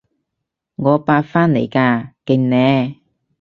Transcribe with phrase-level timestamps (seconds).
[0.77, 2.95] 我八返嚟㗎，勁呢？